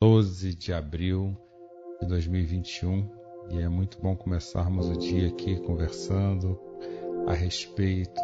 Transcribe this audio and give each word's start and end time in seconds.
12 0.00 0.54
de 0.54 0.72
abril 0.72 1.36
de 2.00 2.06
2021 2.06 3.04
e 3.50 3.58
é 3.60 3.68
muito 3.68 4.00
bom 4.00 4.14
começarmos 4.14 4.88
o 4.88 4.96
dia 4.96 5.26
aqui 5.26 5.56
conversando 5.62 6.56
a 7.26 7.32
respeito 7.32 8.22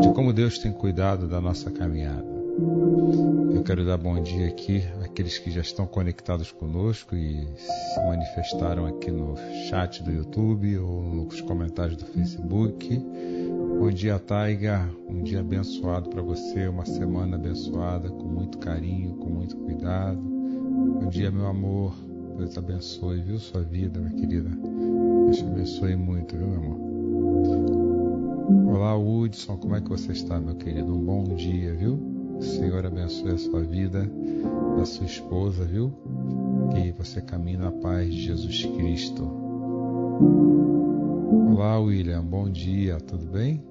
de 0.00 0.14
como 0.14 0.32
Deus 0.32 0.60
tem 0.60 0.72
cuidado 0.72 1.26
da 1.26 1.40
nossa 1.40 1.72
caminhada. 1.72 2.24
Eu 3.52 3.64
quero 3.64 3.84
dar 3.84 3.96
bom 3.96 4.22
dia 4.22 4.46
aqui 4.46 4.84
àqueles 5.04 5.40
que 5.40 5.50
já 5.50 5.60
estão 5.60 5.88
conectados 5.88 6.52
conosco 6.52 7.16
e 7.16 7.48
se 7.56 8.00
manifestaram 8.06 8.86
aqui 8.86 9.10
no 9.10 9.34
chat 9.68 10.04
do 10.04 10.12
YouTube 10.12 10.78
ou 10.78 11.02
nos 11.02 11.40
comentários 11.40 11.96
do 11.96 12.06
Facebook. 12.06 12.96
Bom 13.80 13.90
dia, 13.90 14.20
Taiga. 14.20 14.88
Um 15.08 15.24
dia 15.24 15.40
abençoado 15.40 16.08
para 16.10 16.22
você, 16.22 16.68
uma 16.68 16.86
semana 16.86 17.34
abençoada, 17.34 18.08
com 18.08 18.28
muito 18.28 18.58
carinho, 18.58 19.16
com 19.16 19.28
muito 19.28 19.56
cuidado 19.56 20.35
Bom 21.00 21.08
dia, 21.10 21.30
meu 21.30 21.46
amor. 21.46 21.94
Deus 22.38 22.56
abençoe, 22.58 23.20
viu, 23.20 23.38
sua 23.38 23.62
vida, 23.62 24.00
minha 24.00 24.14
querida. 24.14 24.48
Deus 24.48 25.36
te 25.36 25.44
abençoe 25.44 25.96
muito, 25.96 26.36
viu, 26.36 26.46
meu 26.46 26.58
amor? 26.58 26.78
Olá, 28.74 28.96
Hudson, 28.96 29.56
como 29.56 29.76
é 29.76 29.80
que 29.80 29.88
você 29.88 30.12
está, 30.12 30.40
meu 30.40 30.54
querido? 30.56 30.94
Um 30.94 31.04
bom 31.04 31.24
dia, 31.34 31.74
viu? 31.74 31.98
O 32.38 32.42
Senhor 32.42 32.84
abençoe 32.84 33.32
a 33.32 33.38
sua 33.38 33.62
vida, 33.62 34.10
da 34.76 34.84
sua 34.84 35.06
esposa, 35.06 35.64
viu? 35.64 35.92
Que 36.72 36.92
você 36.92 37.20
caminhe 37.20 37.56
na 37.56 37.72
paz 37.72 38.14
de 38.14 38.22
Jesus 38.22 38.64
Cristo. 38.64 39.22
Olá, 41.52 41.78
William, 41.78 42.24
bom 42.24 42.48
dia, 42.50 42.98
tudo 42.98 43.26
bem? 43.26 43.62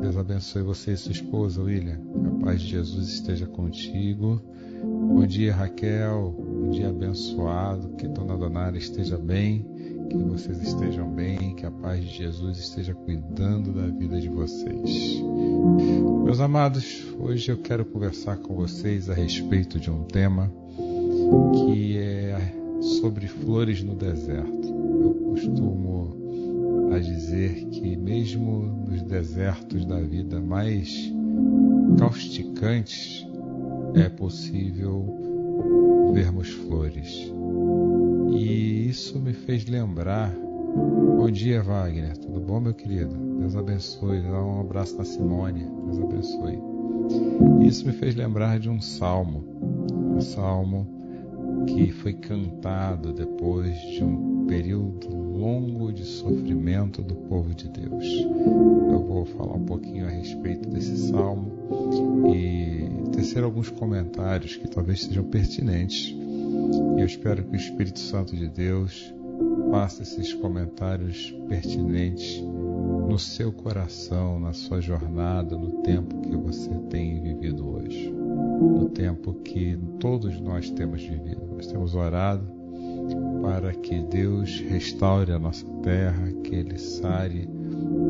Deus 0.00 0.16
abençoe 0.16 0.62
você 0.62 0.92
e 0.92 0.96
sua 0.96 1.12
esposa, 1.12 1.62
William. 1.62 1.96
Que 1.96 2.26
a 2.26 2.44
paz 2.44 2.60
de 2.60 2.68
Jesus 2.68 3.08
esteja 3.08 3.46
contigo. 3.46 4.40
Bom 4.82 5.26
dia, 5.26 5.54
Raquel. 5.54 6.45
Um 6.56 6.70
dia 6.70 6.88
abençoado. 6.88 7.90
Que 7.96 8.08
Dona 8.08 8.36
Donara 8.36 8.76
esteja 8.76 9.18
bem. 9.18 9.64
Que 10.08 10.16
vocês 10.16 10.60
estejam 10.62 11.10
bem. 11.10 11.54
Que 11.54 11.66
a 11.66 11.70
paz 11.70 12.02
de 12.02 12.16
Jesus 12.16 12.58
esteja 12.58 12.94
cuidando 12.94 13.72
da 13.72 13.86
vida 13.86 14.20
de 14.20 14.28
vocês. 14.28 15.22
Meus 16.24 16.40
amados, 16.40 17.06
hoje 17.18 17.52
eu 17.52 17.58
quero 17.58 17.84
conversar 17.84 18.38
com 18.38 18.54
vocês 18.54 19.10
a 19.10 19.14
respeito 19.14 19.78
de 19.78 19.90
um 19.90 20.04
tema 20.04 20.50
que 21.54 21.98
é 21.98 22.38
sobre 22.80 23.26
flores 23.26 23.82
no 23.82 23.94
deserto. 23.94 24.68
Eu 24.68 25.14
costumo 25.30 26.16
a 26.92 26.98
dizer 26.98 27.66
que 27.66 27.96
mesmo 27.96 28.62
nos 28.88 29.02
desertos 29.02 29.84
da 29.84 30.00
vida 30.00 30.40
mais 30.40 31.12
causticantes, 31.98 33.26
é 33.94 34.08
possível 34.08 35.35
vermos 36.12 36.48
flores. 36.50 37.32
E 38.32 38.88
isso 38.88 39.18
me 39.18 39.32
fez 39.32 39.66
lembrar. 39.66 40.34
Bom 41.16 41.30
dia, 41.30 41.62
Wagner. 41.62 42.16
Tudo 42.18 42.40
bom, 42.40 42.60
meu 42.60 42.74
querido? 42.74 43.14
Deus 43.38 43.56
abençoe. 43.56 44.20
Dá 44.20 44.42
um 44.42 44.60
abraço 44.60 44.96
na 44.96 45.04
Simone. 45.04 45.64
Deus 45.84 45.98
abençoe. 45.98 46.58
Isso 47.66 47.86
me 47.86 47.92
fez 47.92 48.14
lembrar 48.14 48.58
de 48.58 48.68
um 48.68 48.80
salmo. 48.80 49.44
Um 50.16 50.20
salmo 50.20 50.86
que 51.66 51.90
foi 51.90 52.12
cantado 52.12 53.12
depois 53.12 53.78
de 53.80 54.04
um 54.04 54.46
período 54.46 55.08
longo 55.16 55.92
de 55.92 56.04
sofrimento 56.04 57.02
do 57.02 57.14
povo 57.14 57.54
de 57.54 57.68
Deus. 57.68 58.04
Eu 58.90 59.02
vou 59.04 59.24
falar 59.24 59.54
um 59.54 59.64
pouquinho 59.64 60.06
a 60.06 60.10
respeito 60.10 60.68
desse 60.68 60.96
salmo 61.08 61.52
e 62.34 62.85
tecer 63.10 63.42
alguns 63.42 63.70
comentários 63.70 64.56
que 64.56 64.68
talvez 64.68 65.04
sejam 65.04 65.24
pertinentes. 65.24 66.14
E 66.96 67.00
eu 67.00 67.06
espero 67.06 67.44
que 67.44 67.52
o 67.52 67.56
Espírito 67.56 67.98
Santo 67.98 68.34
de 68.34 68.48
Deus 68.48 69.12
faça 69.70 70.02
esses 70.02 70.32
comentários 70.34 71.34
pertinentes 71.48 72.40
no 73.08 73.18
seu 73.18 73.52
coração, 73.52 74.40
na 74.40 74.52
sua 74.52 74.80
jornada, 74.80 75.56
no 75.56 75.82
tempo 75.82 76.20
que 76.22 76.36
você 76.36 76.70
tem 76.90 77.20
vivido 77.22 77.68
hoje, 77.68 78.10
no 78.10 78.88
tempo 78.88 79.34
que 79.34 79.78
todos 80.00 80.40
nós 80.40 80.70
temos 80.70 81.02
vivido. 81.02 81.42
Nós 81.54 81.66
temos 81.66 81.94
orado 81.94 82.46
para 83.42 83.72
que 83.72 84.02
Deus 84.02 84.60
restaure 84.60 85.32
a 85.32 85.38
nossa 85.38 85.66
terra, 85.82 86.32
que 86.42 86.54
Ele 86.54 86.78
sare 86.78 87.48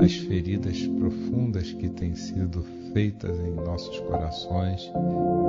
as 0.00 0.14
feridas 0.14 0.86
profundas 0.86 1.72
que 1.72 1.88
têm 1.88 2.14
sido 2.14 2.64
feitas 2.92 3.38
em 3.40 3.52
nossos 3.52 3.98
corações 4.00 4.90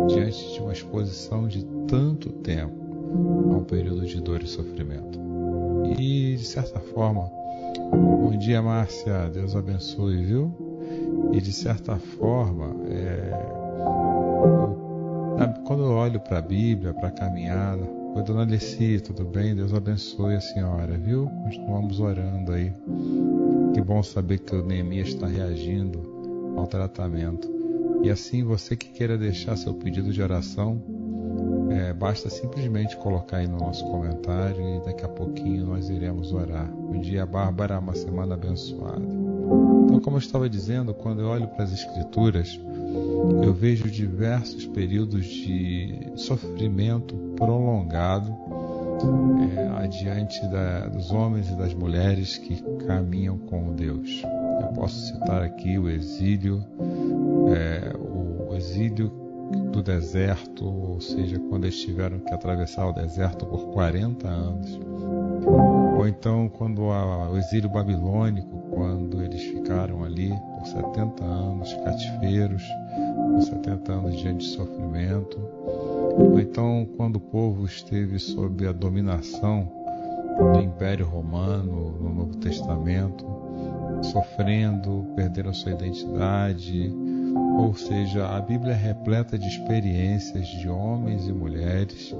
diante 0.07 0.53
de 0.53 0.59
uma 0.59 0.73
exposição 0.73 1.47
de 1.47 1.63
tanto 1.87 2.29
tempo 2.29 2.75
a 3.51 3.57
um 3.57 3.63
período 3.63 4.05
de 4.05 4.21
dor 4.21 4.41
e 4.43 4.47
sofrimento. 4.47 5.19
E, 5.97 6.35
de 6.35 6.45
certa 6.45 6.79
forma, 6.79 7.31
bom 7.91 8.37
dia, 8.37 8.61
Márcia, 8.61 9.29
Deus 9.29 9.55
abençoe, 9.55 10.23
viu? 10.23 10.51
E, 11.31 11.41
de 11.41 11.53
certa 11.53 11.97
forma, 11.97 12.75
é... 12.89 13.31
quando 15.65 15.83
eu 15.83 15.91
olho 15.91 16.19
para 16.19 16.39
a 16.39 16.41
Bíblia, 16.41 16.93
para 16.93 17.09
a 17.09 17.11
caminhada, 17.11 17.87
Oi, 18.17 18.23
dona 18.23 18.41
Alici, 18.41 18.99
tudo 18.99 19.23
bem? 19.23 19.55
Deus 19.55 19.71
abençoe 19.75 20.33
a 20.33 20.41
senhora, 20.41 20.97
viu? 20.97 21.29
Continuamos 21.43 21.99
orando 21.99 22.51
aí. 22.51 22.73
Que 23.75 23.79
bom 23.79 24.01
saber 24.01 24.39
que 24.39 24.55
o 24.55 24.65
Neemias 24.65 25.09
está 25.09 25.27
reagindo 25.27 26.55
ao 26.57 26.65
tratamento. 26.65 27.47
E 28.01 28.09
assim, 28.09 28.43
você 28.43 28.75
que 28.75 28.89
queira 28.89 29.19
deixar 29.19 29.55
seu 29.55 29.75
pedido 29.75 30.11
de 30.11 30.19
oração, 30.19 30.81
é, 31.69 31.93
basta 31.93 32.27
simplesmente 32.27 32.97
colocar 32.97 33.37
aí 33.37 33.47
no 33.47 33.59
nosso 33.59 33.85
comentário 33.85 34.67
e 34.67 34.83
daqui 34.83 35.05
a 35.05 35.09
pouquinho 35.09 35.67
nós 35.67 35.87
iremos 35.87 36.33
orar. 36.33 36.71
Bom 36.71 36.99
dia, 36.99 37.23
Bárbara, 37.23 37.77
uma 37.77 37.93
semana 37.93 38.33
abençoada. 38.33 39.05
Então, 39.85 39.99
como 39.99 40.15
eu 40.15 40.21
estava 40.21 40.49
dizendo, 40.49 40.91
quando 40.91 41.21
eu 41.21 41.27
olho 41.27 41.47
para 41.49 41.65
as 41.65 41.71
Escrituras, 41.71 42.59
eu 43.43 43.53
vejo 43.53 43.89
diversos 43.89 44.65
períodos 44.67 45.25
de 45.25 46.11
sofrimento 46.15 47.15
prolongado 47.35 48.35
é, 49.57 49.83
adiante 49.83 50.45
da, 50.47 50.87
dos 50.87 51.11
homens 51.11 51.49
e 51.49 51.55
das 51.55 51.73
mulheres 51.73 52.37
que 52.37 52.61
caminham 52.85 53.37
com 53.37 53.73
Deus. 53.73 54.23
Eu 54.61 54.67
posso 54.69 54.99
citar 54.99 55.43
aqui 55.43 55.77
o 55.77 55.89
exílio, 55.89 56.63
é, 57.55 57.95
o 57.95 58.55
exílio 58.55 59.09
do 59.71 59.81
deserto, 59.81 60.65
ou 60.65 60.99
seja, 60.99 61.39
quando 61.49 61.65
eles 61.65 61.79
tiveram 61.79 62.19
que 62.19 62.33
atravessar 62.33 62.87
o 62.87 62.91
deserto 62.91 63.45
por 63.45 63.67
40 63.67 64.27
anos. 64.27 64.79
Ou 65.97 66.07
então 66.07 66.49
quando 66.49 66.89
a, 66.91 67.29
o 67.29 67.37
exílio 67.37 67.69
babilônico, 67.69 68.57
quando 68.71 69.23
eles 69.23 69.41
ficaram 69.43 70.03
ali 70.03 70.29
por 70.29 70.65
70 70.65 71.23
anos 71.23 71.73
cativeiros, 71.83 72.63
70 73.41 73.91
anos 73.91 74.15
diante 74.17 74.45
de 74.45 74.51
sofrimento. 74.55 75.39
Então 76.39 76.87
quando 76.97 77.17
o 77.17 77.19
povo 77.19 77.65
esteve 77.65 78.19
sob 78.19 78.67
a 78.67 78.71
dominação 78.71 79.71
do 80.53 80.61
Império 80.61 81.05
Romano 81.05 81.91
no 81.99 82.13
Novo 82.13 82.35
Testamento, 82.37 83.25
sofrendo, 84.03 85.05
perderam 85.15 85.53
sua 85.53 85.71
identidade. 85.71 86.93
Ou 87.59 87.73
seja, 87.75 88.27
a 88.27 88.39
Bíblia 88.39 88.73
é 88.73 88.75
repleta 88.75 89.37
de 89.37 89.47
experiências 89.47 90.47
de 90.47 90.69
homens 90.69 91.27
e 91.27 91.33
mulheres 91.33 92.15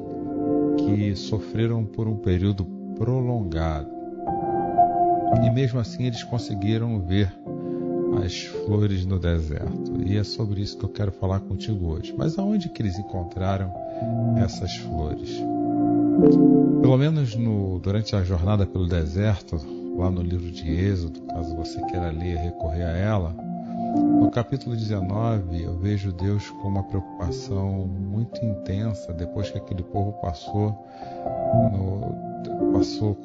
que 0.77 1.15
sofreram 1.15 1.85
por 1.85 2.07
um 2.07 2.17
período 2.17 2.65
prolongado. 2.95 3.89
E 5.43 5.49
mesmo 5.51 5.79
assim 5.79 6.05
eles 6.05 6.23
conseguiram 6.23 6.99
ver 6.99 7.31
as 8.23 8.43
flores 8.43 9.05
no 9.05 9.19
deserto. 9.19 10.01
E 10.05 10.17
é 10.17 10.23
sobre 10.23 10.61
isso 10.61 10.77
que 10.77 10.85
eu 10.85 10.89
quero 10.89 11.11
falar 11.11 11.39
contigo 11.41 11.93
hoje. 11.93 12.13
Mas 12.17 12.37
aonde 12.37 12.69
que 12.69 12.81
eles 12.81 12.97
encontraram 12.97 13.73
essas 14.37 14.75
flores? 14.77 15.29
Pelo 16.81 16.97
menos 16.97 17.35
no, 17.35 17.79
durante 17.79 18.15
a 18.15 18.23
jornada 18.23 18.65
pelo 18.65 18.87
deserto, 18.87 19.59
lá 19.97 20.09
no 20.09 20.21
livro 20.21 20.51
de 20.51 20.69
Êxodo, 20.69 21.21
caso 21.21 21.55
você 21.55 21.79
queira 21.85 22.11
ler, 22.11 22.37
recorrer 22.37 22.83
a 22.83 22.97
ela. 22.97 23.35
No 23.97 24.29
capítulo 24.31 24.75
19, 24.75 25.63
eu 25.63 25.77
vejo 25.77 26.11
Deus 26.11 26.49
com 26.49 26.67
uma 26.67 26.83
preocupação 26.83 27.87
muito 27.87 28.43
intensa 28.43 29.13
depois 29.13 29.49
que 29.49 29.57
aquele 29.57 29.83
povo 29.83 30.13
passou, 30.21 30.85
no, 31.71 32.73
passou 32.73 33.15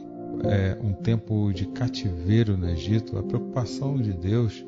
é, 0.45 0.77
um 0.83 0.93
tempo 0.93 1.53
de 1.53 1.67
cativeiro 1.67 2.57
no 2.57 2.69
Egito. 2.69 3.19
A 3.19 3.23
preocupação 3.23 3.97
de 3.97 4.13
Deus 4.13 4.65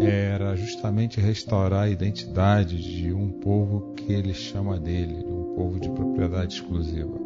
era 0.00 0.56
justamente 0.56 1.20
restaurar 1.20 1.84
a 1.84 1.90
identidade 1.90 2.80
de 2.80 3.12
um 3.12 3.28
povo 3.30 3.92
que 3.94 4.12
ele 4.12 4.34
chama 4.34 4.78
dele, 4.78 5.22
de 5.22 5.32
um 5.32 5.54
povo 5.54 5.78
de 5.78 5.88
propriedade 5.90 6.54
exclusiva. 6.54 7.20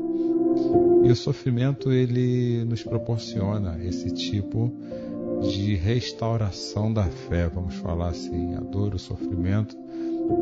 E 1.05 1.11
o 1.11 1.17
sofrimento 1.17 1.93
ele 1.93 2.65
nos 2.65 2.83
proporciona 2.83 3.79
esse 3.85 4.11
tipo 4.11 4.73
de 5.43 5.75
restauração 5.75 6.93
da 6.93 7.05
fé, 7.05 7.49
vamos 7.49 7.75
falar 7.77 8.09
assim, 8.09 8.55
a 8.55 8.61
dor, 8.61 8.95
o 8.95 8.99
sofrimento, 8.99 9.77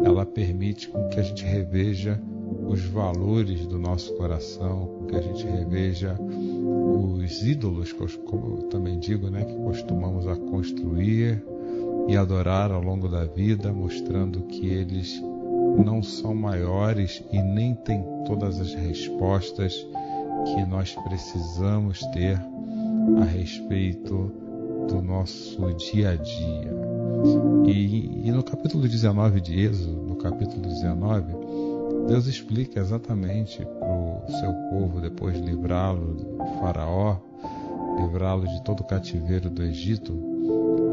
ela 0.05 0.25
permite 0.25 0.91
que 1.12 1.20
a 1.20 1.23
gente 1.23 1.44
reveja 1.44 2.20
os 2.69 2.85
valores 2.87 3.67
do 3.67 3.79
nosso 3.79 4.15
coração, 4.15 5.06
que 5.09 5.17
a 5.17 5.21
gente 5.21 5.47
reveja 5.47 6.19
os 6.21 7.43
ídolos, 7.43 7.93
como 7.93 8.59
eu 8.59 8.62
também 8.65 8.99
digo, 8.99 9.31
né, 9.31 9.45
que 9.45 9.55
costumamos 9.55 10.27
a 10.27 10.37
construir 10.37 11.43
e 12.09 12.17
adorar 12.17 12.71
ao 12.71 12.83
longo 12.83 13.09
da 13.09 13.25
vida, 13.25 13.73
mostrando 13.73 14.43
que 14.43 14.67
eles 14.67 15.23
não 15.85 16.03
são 16.03 16.35
maiores 16.35 17.25
e 17.33 17.43
nem 17.43 17.75
têm 17.75 18.05
todas 18.27 18.61
as 18.61 18.75
respostas 18.75 19.75
que 20.45 20.67
nós 20.67 20.95
precisamos 20.95 22.01
ter 22.09 22.39
a 23.21 23.25
respeito 23.25 24.33
do 24.89 25.01
nosso 25.03 25.73
dia 25.75 26.11
a 26.11 26.17
dia. 26.17 26.85
E, 27.67 28.29
e, 28.29 28.31
no 28.31 28.43
capítulo 28.43 28.87
19 28.87 29.41
de 29.41 29.59
Êxodo, 29.59 30.03
no 30.03 30.17
capítulo 30.17 30.61
19, 30.61 31.44
Deus 32.06 32.27
explica 32.27 32.81
exatamente 32.81 33.65
para 33.65 33.89
o 33.89 34.25
seu 34.29 34.53
povo, 34.71 35.01
depois 35.01 35.35
de 35.35 35.43
livrá-lo 35.43 36.15
do 36.15 36.37
faraó, 36.61 37.17
livrá-lo 37.99 38.47
de 38.47 38.62
todo 38.62 38.81
o 38.81 38.85
cativeiro 38.85 39.49
do 39.49 39.62
Egito, 39.62 40.12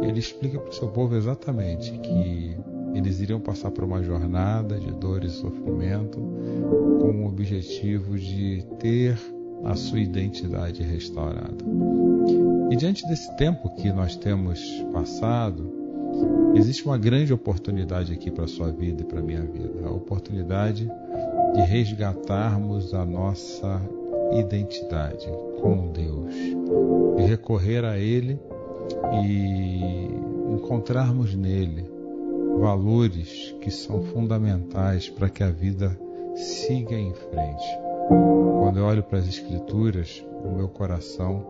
ele 0.02 0.19
explica 0.19 0.60
para 0.60 0.69
o 0.69 0.74
seu 0.74 0.88
povo 0.88 1.16
exatamente 1.16 1.92
que 2.00 2.58
eles 2.94 3.19
iriam 3.19 3.40
passar 3.40 3.72
por 3.72 3.84
uma 3.84 4.02
jornada 4.02 4.80
de 4.80 4.92
dor 4.92 5.24
e 5.24 5.30
sofrimento 5.30 6.19
com 7.00 7.24
o 7.24 7.28
objetivo 7.28 8.18
de 8.18 8.66
ter 8.80 9.18
a 9.63 9.75
sua 9.75 10.00
identidade 10.00 10.81
restaurada. 10.81 11.63
E 12.69 12.75
diante 12.75 13.08
desse 13.08 13.36
tempo 13.38 13.74
que 13.75 13.92
nós 13.92 14.16
temos 14.16 14.62
passado, 14.92 15.81
existe 16.56 16.86
uma 16.86 16.98
grande 16.98 17.34
oportunidade 17.34 18.13
aqui 18.13 18.30
para 18.30 18.46
a 18.46 18.48
sua 18.48 18.72
vida 18.72 19.02
e 19.02 19.06
para 19.06 19.19
a 19.19 19.24
minha 19.24 19.42
vida 19.42 19.88
a 19.88 19.92
oportunidade 19.92 20.90
de 21.54 21.62
resgatarmos 21.62 22.94
a 22.94 23.06
nossa 23.06 23.81
identidade 24.34 25.28
com 25.62 25.92
Deus, 25.92 26.34
e 27.19 27.24
recorrer 27.24 27.84
a 27.84 27.98
Ele 27.98 28.40
e 29.24 30.54
encontrarmos 30.54 31.36
nele 31.36 31.86
valores 32.60 33.56
que 33.62 33.72
são 33.72 34.02
fundamentais 34.02 35.10
para 35.10 35.30
que 35.30 35.44
a 35.44 35.52
vida 35.52 35.98
siga 36.36 36.96
em 36.96 37.13
frente. 37.13 37.80
Quando 38.08 38.80
eu 38.80 38.86
olho 38.86 39.04
para 39.04 39.19
as 39.19 39.28
Escrituras, 39.28 40.24
o 40.44 40.56
meu 40.56 40.68
coração 40.68 41.46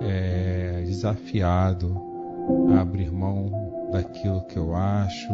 é 0.00 0.82
desafiado 0.84 2.00
a 2.74 2.80
abrir 2.80 3.12
mão 3.12 3.67
daquilo 3.90 4.42
que 4.42 4.56
eu 4.56 4.74
acho 4.74 5.32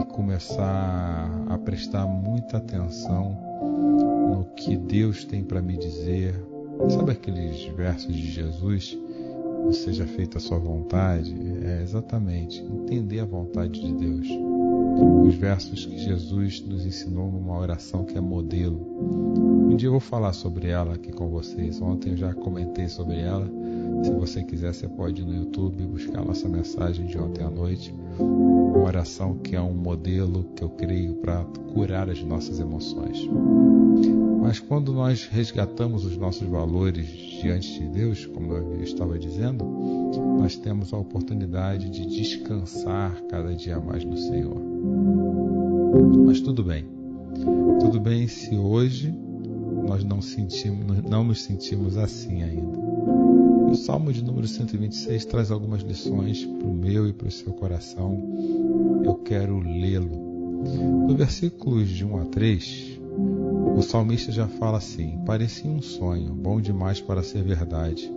e 0.00 0.04
começar 0.06 1.30
a 1.48 1.58
prestar 1.58 2.06
muita 2.06 2.58
atenção 2.58 3.36
no 4.30 4.44
que 4.56 4.76
Deus 4.76 5.24
tem 5.24 5.42
para 5.42 5.62
me 5.62 5.76
dizer. 5.76 6.34
Sabe 6.88 7.12
aqueles 7.12 7.64
versos 7.76 8.14
de 8.14 8.30
Jesus? 8.30 8.98
Seja 9.72 10.06
feita 10.06 10.38
a 10.38 10.40
sua 10.40 10.58
vontade, 10.58 11.34
é 11.64 11.82
exatamente 11.82 12.62
entender 12.62 13.20
a 13.20 13.24
vontade 13.24 13.80
de 13.80 13.92
Deus. 13.94 14.28
Os 15.26 15.34
versos 15.34 15.86
que 15.86 15.98
Jesus 15.98 16.60
nos 16.66 16.84
ensinou 16.86 17.30
numa 17.30 17.58
oração 17.58 18.04
que 18.04 18.16
é 18.16 18.20
modelo. 18.20 18.80
Um 19.70 19.76
dia 19.76 19.88
eu 19.88 19.92
vou 19.92 20.00
falar 20.00 20.32
sobre 20.32 20.68
ela 20.68 20.94
aqui 20.94 21.12
com 21.12 21.28
vocês. 21.28 21.80
Ontem 21.80 22.10
eu 22.10 22.16
já 22.16 22.34
comentei 22.34 22.88
sobre 22.88 23.20
ela. 23.20 23.50
Se 24.02 24.10
você 24.10 24.42
quiser, 24.44 24.72
você 24.72 24.88
pode 24.88 25.22
ir 25.22 25.24
no 25.24 25.34
YouTube 25.34 25.86
buscar 25.86 26.20
a 26.20 26.24
nossa 26.24 26.48
mensagem 26.48 27.06
de 27.06 27.18
ontem 27.18 27.42
à 27.42 27.50
noite. 27.50 27.94
Uma 28.18 28.84
oração 28.84 29.38
que 29.38 29.56
é 29.56 29.60
um 29.60 29.74
modelo 29.74 30.44
que 30.54 30.62
eu 30.62 30.68
creio 30.68 31.14
para 31.14 31.44
curar 31.72 32.08
as 32.08 32.22
nossas 32.22 32.60
emoções. 32.60 33.28
Mas 34.40 34.60
quando 34.60 34.92
nós 34.92 35.26
resgatamos 35.26 36.04
os 36.04 36.18
nossos 36.18 36.46
valores 36.46 37.06
diante 37.40 37.78
de 37.78 37.88
Deus, 37.88 38.26
como 38.26 38.52
eu 38.52 38.82
estava 38.82 39.18
dizendo, 39.18 39.64
nós 40.38 40.54
temos 40.56 40.92
a 40.92 40.98
oportunidade 40.98 41.88
de 41.88 42.04
descansar 42.04 43.22
cada 43.30 43.54
dia 43.54 43.80
mais 43.80 44.04
no 44.04 44.18
Senhor. 44.18 44.60
Mas 46.26 46.40
tudo 46.40 46.64
bem. 46.64 46.84
Tudo 47.80 48.00
bem 48.00 48.26
se 48.26 48.56
hoje 48.56 49.14
nós 49.86 50.02
não, 50.04 50.20
sentimos, 50.20 51.02
não 51.02 51.24
nos 51.24 51.42
sentimos 51.42 51.96
assim 51.96 52.42
ainda. 52.42 52.78
O 53.70 53.74
Salmo 53.74 54.12
de 54.12 54.22
número 54.22 54.46
126 54.46 55.24
traz 55.26 55.50
algumas 55.50 55.82
lições 55.82 56.44
para 56.44 56.66
o 56.66 56.74
meu 56.74 57.08
e 57.08 57.12
para 57.12 57.28
o 57.28 57.30
seu 57.30 57.52
coração. 57.52 59.02
Eu 59.04 59.14
quero 59.16 59.58
lê-lo. 59.58 60.34
No 61.08 61.14
versículos 61.16 61.88
de 61.88 62.04
1 62.04 62.18
a 62.18 62.24
3, 62.26 62.93
o 63.76 63.82
salmista 63.82 64.30
já 64.30 64.46
fala 64.46 64.78
assim: 64.78 65.18
parecia 65.26 65.70
um 65.70 65.82
sonho, 65.82 66.32
bom 66.32 66.60
demais 66.60 67.00
para 67.00 67.22
ser 67.22 67.42
verdade. 67.42 68.10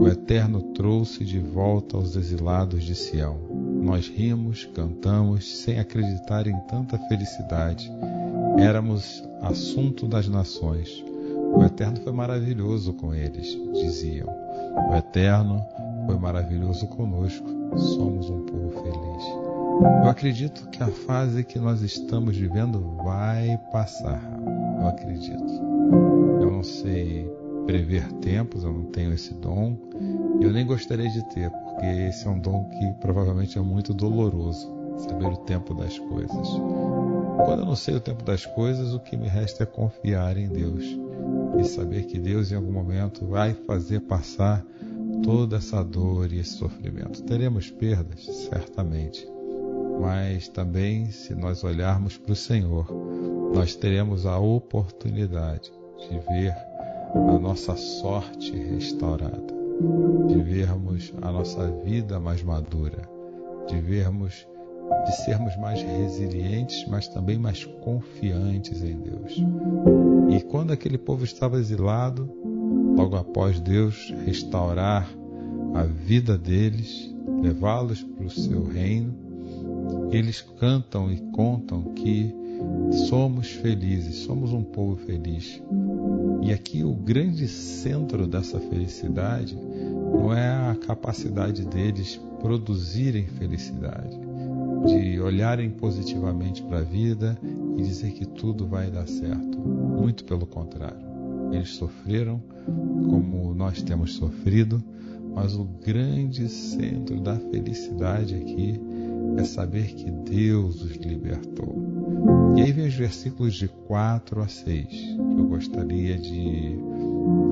O 0.00 0.08
Eterno 0.08 0.62
trouxe 0.72 1.24
de 1.24 1.38
volta 1.38 1.96
aos 1.96 2.16
exilados 2.16 2.84
de 2.84 2.94
Sião. 2.94 3.38
Nós 3.82 4.08
rimos, 4.08 4.64
cantamos, 4.74 5.62
sem 5.62 5.78
acreditar 5.78 6.46
em 6.46 6.58
tanta 6.68 6.96
felicidade. 7.08 7.92
Éramos 8.58 9.22
assunto 9.42 10.06
das 10.06 10.28
nações. 10.28 11.04
O 11.52 11.62
Eterno 11.62 11.98
foi 12.02 12.12
maravilhoso 12.12 12.94
com 12.94 13.14
eles, 13.14 13.58
diziam. 13.74 14.28
O 14.90 14.94
Eterno 14.94 15.62
foi 16.06 16.18
maravilhoso 16.18 16.86
conosco. 16.86 17.46
Somos 17.76 18.30
um 18.30 18.40
povo 18.46 18.70
feliz. 18.70 19.53
Eu 20.02 20.08
acredito 20.08 20.68
que 20.68 20.82
a 20.82 20.88
fase 20.88 21.44
que 21.44 21.58
nós 21.58 21.80
estamos 21.82 22.36
vivendo 22.36 22.96
vai 23.02 23.58
passar 23.72 24.20
eu 24.84 24.88
acredito. 24.88 25.52
Eu 26.40 26.50
não 26.50 26.62
sei 26.62 27.30
prever 27.66 28.12
tempos, 28.14 28.62
eu 28.62 28.72
não 28.72 28.84
tenho 28.84 29.12
esse 29.14 29.32
dom. 29.34 29.76
Eu 30.40 30.52
nem 30.52 30.66
gostaria 30.66 31.08
de 31.08 31.22
ter, 31.30 31.50
porque 31.50 31.86
esse 31.86 32.26
é 32.26 32.30
um 32.30 32.38
dom 32.38 32.68
que 32.68 32.92
provavelmente 33.00 33.56
é 33.58 33.62
muito 33.62 33.94
doloroso, 33.94 34.70
saber 34.98 35.26
o 35.26 35.36
tempo 35.38 35.74
das 35.74 35.98
coisas. 35.98 36.48
Quando 37.44 37.60
eu 37.60 37.66
não 37.66 37.76
sei 37.76 37.94
o 37.94 38.00
tempo 38.00 38.22
das 38.22 38.44
coisas, 38.44 38.92
o 38.92 39.00
que 39.00 39.16
me 39.16 39.28
resta 39.28 39.62
é 39.62 39.66
confiar 39.66 40.36
em 40.36 40.48
Deus 40.48 40.84
e 41.58 41.64
saber 41.64 42.04
que 42.04 42.18
Deus 42.18 42.52
em 42.52 42.56
algum 42.56 42.72
momento 42.72 43.26
vai 43.26 43.54
fazer 43.66 44.00
passar 44.00 44.64
toda 45.22 45.56
essa 45.56 45.82
dor 45.82 46.30
e 46.32 46.38
esse 46.38 46.50
sofrimento. 46.50 47.22
Teremos 47.22 47.70
perdas, 47.70 48.24
certamente, 48.24 49.26
mas 50.00 50.48
também 50.48 51.06
se 51.10 51.34
nós 51.34 51.64
olharmos 51.64 52.16
para 52.16 52.32
o 52.32 52.36
Senhor, 52.36 52.86
nós 53.54 53.74
teremos 53.74 54.26
a 54.26 54.38
oportunidade 54.38 55.72
de 56.08 56.18
ver 56.18 56.54
a 57.14 57.38
nossa 57.38 57.76
sorte 57.76 58.50
restaurada, 58.52 59.54
de 60.26 60.42
vermos 60.42 61.12
a 61.22 61.30
nossa 61.30 61.70
vida 61.84 62.18
mais 62.18 62.42
madura, 62.42 63.08
de 63.68 63.80
vermos 63.80 64.46
de 65.06 65.16
sermos 65.24 65.56
mais 65.56 65.80
resilientes, 65.82 66.86
mas 66.88 67.08
também 67.08 67.38
mais 67.38 67.64
confiantes 67.64 68.82
em 68.82 68.98
Deus. 68.98 69.42
E 70.30 70.42
quando 70.42 70.72
aquele 70.72 70.98
povo 70.98 71.24
estava 71.24 71.58
exilado, 71.58 72.30
logo 72.96 73.16
após 73.16 73.60
Deus 73.60 74.12
restaurar 74.24 75.08
a 75.74 75.82
vida 75.82 76.36
deles, 76.36 77.14
levá-los 77.42 78.02
para 78.02 78.26
o 78.26 78.30
seu 78.30 78.64
reino, 78.64 79.23
eles 80.10 80.40
cantam 80.58 81.10
e 81.10 81.18
contam 81.32 81.82
que 81.94 82.34
somos 83.08 83.48
felizes, 83.48 84.16
somos 84.16 84.52
um 84.52 84.62
povo 84.62 84.96
feliz. 84.96 85.62
E 86.42 86.52
aqui 86.52 86.84
o 86.84 86.92
grande 86.92 87.48
centro 87.48 88.26
dessa 88.26 88.60
felicidade 88.60 89.56
não 89.56 90.32
é 90.32 90.70
a 90.70 90.76
capacidade 90.76 91.64
deles 91.64 92.20
produzirem 92.40 93.26
felicidade, 93.26 94.20
de 94.86 95.18
olharem 95.20 95.70
positivamente 95.70 96.62
para 96.62 96.78
a 96.78 96.82
vida 96.82 97.38
e 97.76 97.82
dizer 97.82 98.12
que 98.12 98.26
tudo 98.26 98.66
vai 98.66 98.90
dar 98.90 99.08
certo. 99.08 99.58
Muito 99.58 100.24
pelo 100.24 100.46
contrário. 100.46 101.04
Eles 101.50 101.70
sofreram 101.70 102.42
como 103.08 103.54
nós 103.54 103.82
temos 103.82 104.12
sofrido, 104.14 104.82
Mas 105.34 105.56
o 105.56 105.64
grande 105.64 106.48
centro 106.48 107.20
da 107.20 107.36
felicidade 107.36 108.36
aqui 108.36 108.80
é 109.36 109.44
saber 109.44 109.94
que 109.94 110.10
Deus 110.10 110.82
os 110.82 110.96
libertou. 110.96 111.74
E 112.56 112.62
aí 112.62 112.72
vem 112.72 112.86
os 112.86 112.94
versículos 112.94 113.54
de 113.54 113.68
4 113.68 114.40
a 114.40 114.48
6, 114.48 114.86
que 114.88 115.38
eu 115.38 115.46
gostaria 115.46 116.16
de 116.16 116.78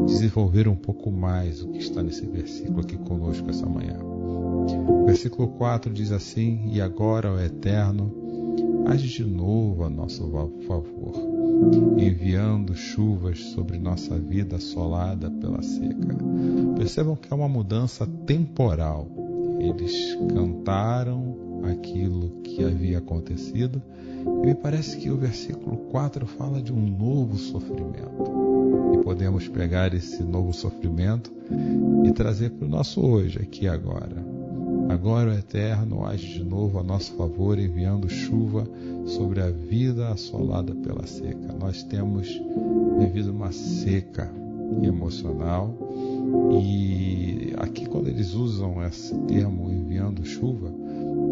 desenvolver 0.07 0.69
um 0.69 0.77
pouco 0.77 1.11
mais 1.11 1.63
o 1.63 1.69
que 1.69 1.79
está 1.79 2.03
nesse 2.03 2.25
versículo 2.27 2.81
aqui 2.81 2.97
conosco 2.97 3.49
essa 3.51 3.67
manhã. 3.67 3.99
O 4.03 5.05
versículo 5.07 5.49
4 5.49 5.93
diz 5.93 6.13
assim: 6.13 6.71
E 6.73 6.81
agora, 6.81 7.33
ó 7.33 7.41
Eterno, 7.41 8.13
age 8.87 9.09
de 9.09 9.25
novo 9.25 9.85
a 9.85 9.91
nosso 9.91 10.31
favor, 10.67 11.15
enviando 11.99 12.75
chuvas 12.75 13.39
sobre 13.39 13.79
nossa 13.79 14.19
vida 14.19 14.57
assolada 14.57 15.31
pela 15.31 15.63
seca. 15.63 16.17
Percebam 16.77 17.17
que 17.17 17.33
é 17.33 17.37
uma 17.37 17.49
mudança 17.49 18.07
temporal. 18.27 19.09
Eles 19.59 20.17
cantaram 20.33 21.42
aquilo 21.65 22.31
que 22.43 22.65
havia 22.65 22.99
acontecido, 22.99 23.83
e 24.43 24.47
me 24.47 24.55
parece 24.55 24.97
que 24.97 25.11
o 25.11 25.17
versículo 25.17 25.77
4 25.91 26.27
fala 26.27 26.63
de 26.63 26.73
um 26.73 26.87
novo 26.87 27.37
sofrimento. 27.37 28.33
E 28.95 29.03
podemos 29.03 29.49
pegar 29.49 29.95
esse 29.95 30.23
novo 30.23 30.53
sofrimento 30.53 31.33
e 32.05 32.13
trazer 32.13 32.51
para 32.51 32.67
o 32.67 32.71
nosso 32.71 33.01
hoje, 33.01 33.39
aqui 33.39 33.67
agora. 33.67 34.25
Agora 34.89 35.31
o 35.31 35.35
Eterno 35.35 36.05
age 36.05 36.35
de 36.35 36.45
novo 36.45 36.79
a 36.79 36.83
nosso 36.83 37.15
favor, 37.15 37.59
enviando 37.59 38.09
chuva 38.09 38.69
sobre 39.07 39.41
a 39.41 39.51
vida 39.51 40.09
assolada 40.09 40.75
pela 40.75 41.07
seca. 41.07 41.55
Nós 41.59 41.83
temos 41.83 42.29
vivido 42.99 43.31
uma 43.31 43.53
seca 43.53 44.31
emocional 44.83 45.75
e 46.61 47.53
aqui 47.57 47.87
quando 47.87 48.09
eles 48.09 48.35
usam 48.35 48.83
esse 48.85 49.17
termo 49.27 49.71
enviando 49.71 50.25
chuva, 50.25 50.73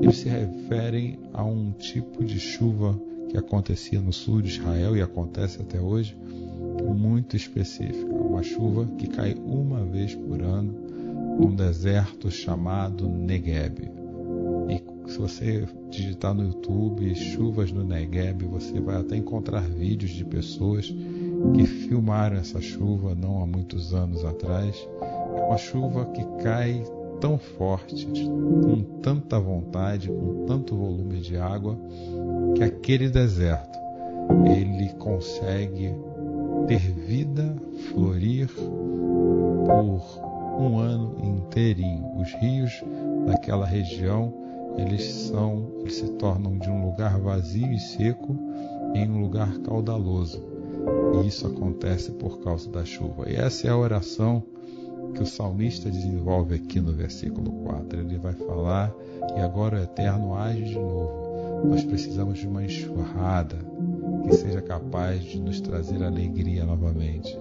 eles 0.02 0.16
se 0.16 0.28
referem 0.28 1.18
a 1.32 1.44
um 1.44 1.72
tipo 1.72 2.24
de 2.24 2.38
chuva 2.38 3.00
que 3.28 3.36
acontecia 3.36 4.00
no 4.00 4.12
sul 4.12 4.42
de 4.42 4.48
Israel 4.48 4.96
e 4.96 5.02
acontece 5.02 5.60
até 5.60 5.80
hoje, 5.80 6.16
muito 6.96 7.36
específica, 7.36 8.12
uma 8.12 8.42
chuva 8.42 8.86
que 8.98 9.06
cai 9.06 9.34
uma 9.34 9.84
vez 9.84 10.14
por 10.14 10.42
ano 10.42 10.74
num 11.38 11.54
deserto 11.54 12.30
chamado 12.30 13.08
Negev. 13.08 13.90
E 14.68 15.10
se 15.10 15.18
você 15.18 15.66
digitar 15.90 16.34
no 16.34 16.44
YouTube 16.44 17.14
chuvas 17.14 17.72
no 17.72 17.84
Negev, 17.84 18.44
você 18.46 18.80
vai 18.80 18.96
até 18.96 19.16
encontrar 19.16 19.62
vídeos 19.62 20.10
de 20.10 20.24
pessoas 20.24 20.92
que 21.54 21.64
filmaram 21.64 22.36
essa 22.36 22.60
chuva 22.60 23.14
não 23.14 23.42
há 23.42 23.46
muitos 23.46 23.94
anos 23.94 24.24
atrás. 24.24 24.88
É 25.36 25.40
uma 25.40 25.56
chuva 25.56 26.06
que 26.06 26.24
cai 26.42 26.82
tão 27.20 27.38
forte, 27.38 28.06
com 28.06 28.82
tanta 29.02 29.38
vontade, 29.38 30.08
com 30.08 30.44
tanto 30.46 30.76
volume 30.76 31.20
de 31.20 31.36
água, 31.36 31.78
que 32.56 32.64
aquele 32.64 33.08
deserto 33.08 33.78
ele 34.46 34.92
consegue 34.94 35.94
ter 36.66 36.78
vida, 36.78 37.56
florir 37.92 38.48
por 39.66 40.00
um 40.58 40.78
ano 40.78 41.16
inteirinho. 41.22 42.20
Os 42.20 42.32
rios 42.34 42.82
daquela 43.26 43.66
região 43.66 44.32
eles 44.76 45.02
são, 45.04 45.68
eles 45.80 45.96
se 45.96 46.08
tornam 46.12 46.56
de 46.58 46.70
um 46.70 46.86
lugar 46.86 47.18
vazio 47.18 47.72
e 47.72 47.78
seco 47.78 48.36
em 48.94 49.10
um 49.10 49.20
lugar 49.20 49.58
caudaloso. 49.58 50.42
E 51.14 51.26
isso 51.26 51.46
acontece 51.46 52.12
por 52.12 52.40
causa 52.40 52.70
da 52.70 52.84
chuva. 52.84 53.28
E 53.28 53.34
essa 53.34 53.66
é 53.66 53.70
a 53.70 53.76
oração 53.76 54.42
que 55.14 55.22
o 55.22 55.26
salmista 55.26 55.90
desenvolve 55.90 56.54
aqui 56.54 56.80
no 56.80 56.92
versículo 56.92 57.50
4. 57.64 58.00
Ele 58.00 58.18
vai 58.18 58.32
falar: 58.32 58.94
E 59.36 59.40
agora 59.40 59.78
o 59.78 59.82
Eterno 59.82 60.34
age 60.34 60.64
de 60.64 60.74
novo. 60.74 61.20
Nós 61.64 61.84
precisamos 61.84 62.38
de 62.38 62.46
uma 62.46 62.64
enxurrada 62.64 63.56
que 64.24 64.34
seja 64.34 64.62
capaz 64.62 65.22
de 65.22 65.38
nos 65.38 65.60
trazer 65.60 66.02
alegria 66.02 66.64
novamente. 66.64 67.38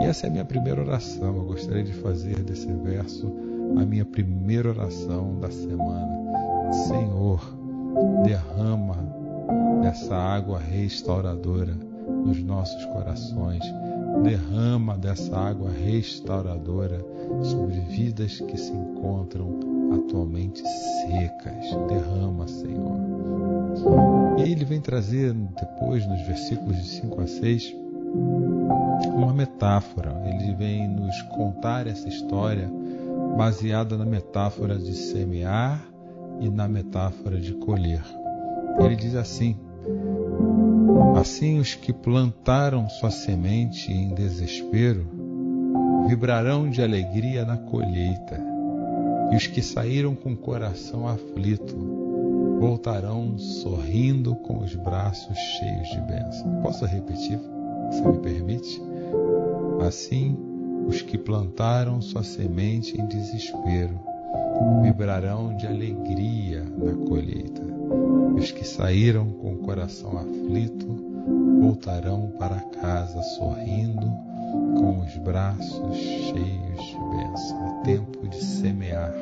E 0.00 0.04
essa 0.04 0.26
é 0.26 0.28
a 0.28 0.32
minha 0.32 0.44
primeira 0.44 0.80
oração. 0.80 1.36
Eu 1.36 1.44
gostaria 1.44 1.84
de 1.84 1.92
fazer 1.92 2.42
desse 2.42 2.72
verso 2.72 3.32
a 3.76 3.84
minha 3.84 4.04
primeira 4.04 4.70
oração 4.70 5.38
da 5.38 5.50
semana. 5.50 6.10
Senhor, 6.88 7.40
derrama 8.24 8.96
essa 9.84 10.14
água 10.14 10.58
restauradora 10.58 11.76
nos 12.24 12.42
nossos 12.42 12.84
corações. 12.86 13.62
Derrama 14.22 14.98
dessa 14.98 15.36
água 15.36 15.70
restauradora 15.70 17.04
sobre 17.42 17.80
vidas 17.80 18.40
que 18.40 18.56
se 18.56 18.72
encontram 18.72 19.58
atualmente 19.94 20.62
secas. 20.62 21.66
Derrama, 21.88 22.46
Senhor. 22.46 23.00
E 24.38 24.42
ele 24.42 24.64
vem 24.64 24.80
trazer 24.80 25.32
depois, 25.32 26.06
nos 26.06 26.20
versículos 26.26 26.76
de 26.76 26.88
5 26.88 27.20
a 27.20 27.26
6, 27.26 27.74
uma 29.14 29.32
metáfora. 29.32 30.22
Ele 30.26 30.54
vem 30.54 30.88
nos 30.88 31.20
contar 31.22 31.86
essa 31.86 32.08
história 32.08 32.70
baseada 33.36 33.96
na 33.96 34.04
metáfora 34.04 34.78
de 34.78 34.94
semear 34.94 35.82
e 36.40 36.50
na 36.50 36.68
metáfora 36.68 37.40
de 37.40 37.54
colher. 37.54 38.02
Ele 38.80 38.96
diz 38.96 39.14
assim: 39.14 39.56
Assim 41.16 41.60
os 41.60 41.74
que 41.74 41.92
plantaram 41.92 42.88
sua 42.88 43.10
semente 43.10 43.92
em 43.92 44.14
desespero 44.14 45.06
vibrarão 46.08 46.68
de 46.68 46.82
alegria 46.82 47.44
na 47.44 47.56
colheita, 47.56 48.40
e 49.30 49.36
os 49.36 49.46
que 49.46 49.62
saíram 49.62 50.14
com 50.14 50.32
o 50.32 50.36
coração 50.36 51.06
aflito 51.06 51.76
voltarão 52.58 53.38
sorrindo 53.38 54.34
com 54.36 54.58
os 54.58 54.74
braços 54.74 55.36
cheios 55.36 55.88
de 55.88 56.00
bênção. 56.00 56.60
Posso 56.62 56.84
repetir? 56.84 57.38
Se 57.90 58.02
me 58.02 58.18
permite? 58.18 58.80
Assim, 59.86 60.36
os 60.86 61.02
que 61.02 61.18
plantaram 61.18 62.00
sua 62.00 62.22
semente 62.22 63.00
em 63.00 63.06
desespero 63.06 63.98
vibrarão 64.82 65.56
de 65.56 65.66
alegria 65.66 66.62
na 66.62 66.94
colheita. 67.06 67.71
E 68.36 68.40
os 68.40 68.50
que 68.50 68.64
saíram 68.64 69.30
com 69.32 69.54
o 69.54 69.58
coração 69.58 70.16
aflito 70.18 70.86
voltarão 71.60 72.32
para 72.38 72.60
casa 72.60 73.22
sorrindo, 73.38 74.06
com 74.74 75.00
os 75.00 75.16
braços 75.18 75.96
cheios 75.96 76.82
de 76.86 76.98
bênção. 77.16 77.66
É 77.66 77.84
tempo 77.84 78.28
de 78.28 78.42
semear. 78.42 79.12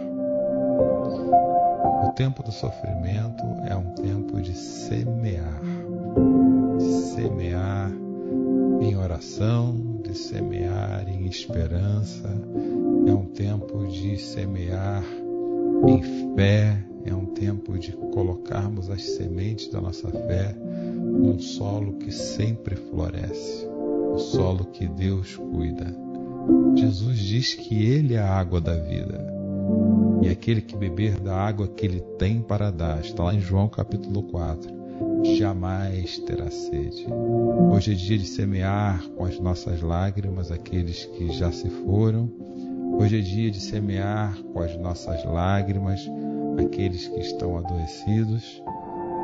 O 2.04 2.12
tempo 2.12 2.42
do 2.42 2.52
sofrimento 2.52 3.44
é 3.66 3.76
um 3.76 3.92
tempo 3.94 4.40
de 4.40 4.54
semear. 4.54 5.60
De 6.78 6.84
semear 6.84 7.90
em 8.80 8.96
oração, 8.96 9.76
de 10.02 10.16
semear 10.16 11.06
em 11.08 11.26
esperança, 11.26 12.28
é 13.06 13.12
um 13.12 13.26
tempo 13.26 13.86
de 13.86 14.16
semear 14.18 15.04
em 15.86 16.02
fé, 16.34 16.82
tempo 17.40 17.78
de 17.78 17.92
colocarmos 17.92 18.90
as 18.90 19.02
sementes 19.02 19.68
da 19.68 19.80
nossa 19.80 20.11
fé 20.11 20.54
num 20.54 21.38
solo 21.38 21.94
que 21.94 22.12
sempre 22.12 22.76
floresce, 22.76 23.66
o 23.66 24.18
solo 24.18 24.66
que 24.66 24.87
Deus 24.87 25.37
cuida. 25.37 25.87
Jesus 26.76 27.18
diz 27.18 27.54
que 27.54 27.82
Ele 27.82 28.14
é 28.14 28.18
a 28.18 28.30
água 28.30 28.61
da 28.61 28.76
vida. 28.76 29.26
E 30.23 30.28
aquele 30.28 30.61
que 30.61 30.76
beber 30.76 31.18
da 31.18 31.35
água 31.35 31.66
que 31.66 31.87
Ele 31.87 32.00
tem 32.18 32.42
para 32.42 32.70
dar, 32.70 33.00
está 33.00 33.25
lá 33.25 33.35
em 33.35 33.40
João 33.40 33.68
capítulo 33.68 34.23
4 34.25 34.78
jamais 35.38 36.18
terá 36.18 36.50
sede. 36.50 37.06
Hoje 37.73 37.92
é 37.92 37.94
dia 37.94 38.18
de 38.18 38.26
semear 38.26 39.02
com 39.16 39.25
as 39.25 39.38
nossas 39.38 39.80
lágrimas 39.80 40.50
aqueles 40.50 41.06
que 41.06 41.32
já 41.32 41.50
se 41.50 41.70
foram. 41.70 42.30
Hoje 42.99 43.18
é 43.18 43.23
dia 43.23 43.50
de 43.50 43.61
semear 43.61 44.37
com 44.52 44.61
as 44.61 44.76
nossas 44.78 45.25
lágrimas 45.25 46.06
aqueles 46.59 47.09
que 47.09 47.21
estão 47.21 47.57
adoecidos. 47.57 48.62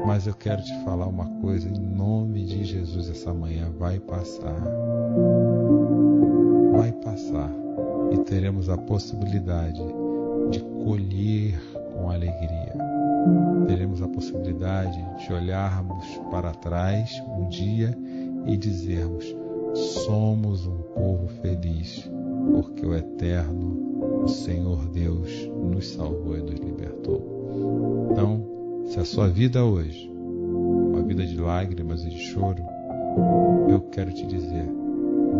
Mas 0.06 0.26
eu 0.26 0.35
quero 0.35 0.62
te 0.62 0.85
falar 0.85 1.06
uma 1.06 1.26
coisa 1.40 1.68
em 1.68 1.78
nome 1.78 2.45
de 2.45 2.64
Jesus 2.64 3.09
essa 3.11 3.35
manhã 3.35 3.71
vai 3.78 3.99
passar. 3.99 4.62
Vai 6.73 6.92
passar 6.92 7.50
e 8.12 8.18
teremos 8.18 8.68
a 8.68 8.76
possibilidade 8.76 9.83
de 10.50 10.61
colher 10.85 11.59
com 11.92 12.11
alegria 12.11 12.87
teremos 13.66 14.00
a 14.00 14.09
possibilidade 14.09 15.04
de 15.18 15.33
olharmos 15.33 16.04
para 16.30 16.52
trás 16.52 17.23
um 17.37 17.49
dia 17.49 17.97
e 18.47 18.56
dizermos: 18.56 19.25
somos 19.75 20.66
um 20.66 20.78
povo 20.95 21.26
feliz, 21.42 22.11
porque 22.52 22.87
o 22.87 22.95
Eterno, 22.95 23.95
o 24.26 24.28
Senhor 24.28 24.85
Deus, 24.88 25.49
nos 25.71 25.87
salvou 25.90 26.37
e 26.37 26.42
nos 26.42 26.59
libertou. 26.59 28.11
Então, 28.11 28.45
se 28.87 28.99
a 28.99 29.04
sua 29.04 29.28
vida 29.28 29.64
hoje 29.64 30.11
é 30.11 30.97
uma 30.97 31.02
vida 31.02 31.25
de 31.25 31.38
lágrimas 31.40 32.04
e 32.04 32.09
de 32.09 32.18
choro, 32.18 32.61
eu 33.68 33.80
quero 33.92 34.12
te 34.12 34.26
dizer: 34.26 34.68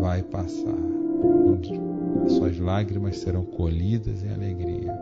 vai 0.01 0.23
passar. 0.23 0.79
As 2.25 2.33
suas 2.33 2.61
lágrimas 2.61 3.19
serão 3.19 3.45
colhidas 3.45 4.23
em 4.23 4.33
alegria. 4.33 4.97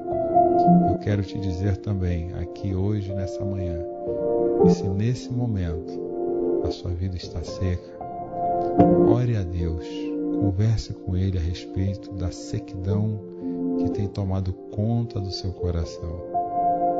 Eu 0.88 0.98
quero 1.00 1.22
te 1.22 1.38
dizer 1.38 1.76
também, 1.76 2.32
aqui 2.32 2.74
hoje, 2.74 3.12
nessa 3.12 3.44
manhã, 3.44 3.78
que 4.62 4.70
se 4.70 4.88
nesse 4.88 5.30
momento 5.30 6.62
a 6.64 6.70
sua 6.70 6.90
vida 6.92 7.16
está 7.16 7.42
seca, 7.44 7.98
ore 9.10 9.36
a 9.36 9.42
Deus, 9.42 9.83
converse 10.44 10.92
com 10.92 11.16
Ele 11.16 11.38
a 11.38 11.40
respeito 11.40 12.12
da 12.12 12.30
sequidão 12.30 13.18
que 13.78 13.90
tem 13.92 14.06
tomado 14.06 14.52
conta 14.52 15.18
do 15.18 15.30
seu 15.30 15.50
coração. 15.52 16.22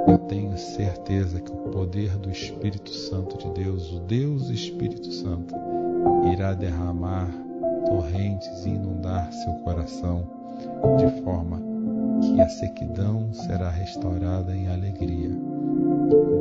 Eu 0.09 0.17
tenho 0.17 0.57
certeza 0.57 1.41
que 1.41 1.53
o 1.53 1.71
poder 1.71 2.17
do 2.17 2.31
Espírito 2.31 2.91
Santo 2.91 3.37
de 3.37 3.51
Deus, 3.51 3.93
o 3.93 4.01
Deus 4.01 4.49
Espírito 4.49 5.13
Santo, 5.13 5.55
irá 6.33 6.55
derramar 6.55 7.29
torrentes 7.85 8.65
e 8.65 8.71
inundar 8.71 9.31
seu 9.31 9.53
coração 9.57 10.27
de 10.97 11.23
forma 11.23 11.61
que 12.23 12.41
a 12.41 12.49
sequidão 12.49 13.31
será 13.35 13.69
restaurada 13.69 14.57
em 14.57 14.69
alegria. 14.69 15.31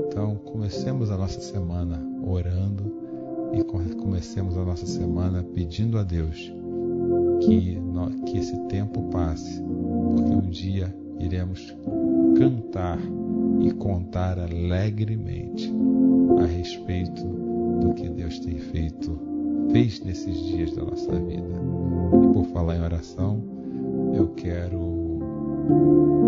Então, 0.07 0.37
comecemos 0.37 1.11
a 1.11 1.17
nossa 1.17 1.41
semana 1.41 2.01
orando 2.25 3.03
e 3.51 3.61
comecemos 3.95 4.57
a 4.57 4.63
nossa 4.63 4.85
semana 4.85 5.43
pedindo 5.43 5.97
a 5.97 6.03
Deus 6.03 6.62
que, 7.45 7.77
que 8.25 8.37
esse 8.37 8.57
tempo 8.67 9.01
passe, 9.09 9.61
porque 10.15 10.33
um 10.33 10.49
dia 10.49 10.93
iremos 11.19 11.75
cantar 12.37 12.99
e 13.61 13.71
contar 13.71 14.39
alegremente 14.39 15.71
a 16.41 16.45
respeito 16.45 17.23
do 17.81 17.93
que 17.93 18.09
Deus 18.09 18.39
tem 18.39 18.57
feito, 18.57 19.19
fez 19.71 20.01
nesses 20.03 20.37
dias 20.37 20.75
da 20.75 20.83
nossa 20.83 21.11
vida. 21.19 21.47
E 22.23 22.33
por 22.33 22.45
falar 22.45 22.77
em 22.77 22.81
oração, 22.81 23.41
eu 24.13 24.29
quero 24.29 25.13